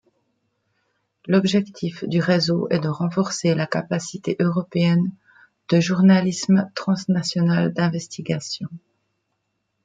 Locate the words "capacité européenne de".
3.67-5.79